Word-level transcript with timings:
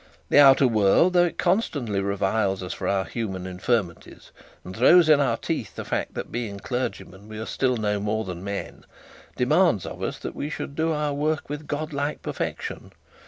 The 0.29 0.39
outer 0.39 0.67
world, 0.67 1.13
though 1.13 1.25
it 1.25 1.37
constantly 1.37 2.01
reviles 2.01 2.63
us 2.63 2.73
for 2.73 2.87
our 2.87 3.05
human 3.05 3.45
infirmities, 3.45 4.31
and 4.65 4.75
throws 4.75 5.07
in 5.07 5.19
our 5.19 5.37
teeth 5.37 5.75
the 5.75 5.85
fact 5.85 6.15
that 6.15 6.31
being 6.31 6.57
clergymen 6.59 7.29
we 7.29 7.37
are 7.37 7.45
still 7.45 7.77
no 7.77 7.99
more 7.99 8.25
then 8.25 8.43
men, 8.43 8.83
demands 9.35 9.85
of 9.85 10.01
us 10.01 10.17
that 10.17 10.33
we 10.33 10.49
should 10.49 10.73
do 10.73 10.91
our 10.91 11.13
work 11.13 11.49
with 11.51 11.67
godlike 11.67 12.23
perfection. 12.23 12.93